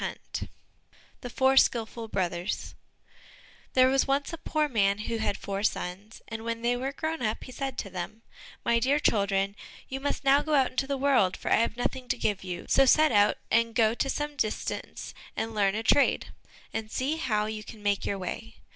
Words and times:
129 0.01 0.49
The 1.21 1.29
Four 1.29 1.57
Skilful 1.57 2.07
Brothers 2.07 2.73
There 3.73 3.87
was 3.87 4.07
once 4.07 4.33
a 4.33 4.39
poor 4.39 4.67
man 4.67 4.97
who 4.97 5.17
had 5.17 5.37
four 5.37 5.61
sons, 5.61 6.23
and 6.27 6.43
when 6.43 6.63
they 6.63 6.75
were 6.75 6.91
grown 6.91 7.21
up, 7.21 7.43
he 7.43 7.51
said 7.51 7.77
to 7.77 7.89
them, 7.91 8.23
"My 8.65 8.79
dear 8.79 8.99
children, 8.99 9.55
you 9.89 9.99
must 9.99 10.23
now 10.23 10.41
go 10.41 10.55
out 10.55 10.71
into 10.71 10.87
the 10.87 10.97
world, 10.97 11.37
for 11.37 11.51
I 11.51 11.57
have 11.57 11.77
nothing 11.77 12.07
to 12.07 12.17
give 12.17 12.43
you, 12.43 12.65
so 12.67 12.87
set 12.87 13.11
out, 13.11 13.37
and 13.51 13.75
go 13.75 13.93
to 13.93 14.09
some 14.09 14.35
distance 14.37 15.13
and 15.37 15.53
learn 15.53 15.75
a 15.75 15.83
trade, 15.83 16.33
and 16.73 16.89
see 16.91 17.17
how 17.17 17.45
you 17.45 17.63
can 17.63 17.83
make 17.83 18.03
your 18.03 18.17
way." 18.17 18.55